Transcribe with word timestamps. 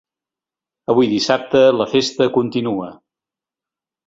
Avui 0.93 1.09
dissabte, 1.11 1.61
la 1.83 1.87
festa 1.93 2.29
continua. 2.39 2.89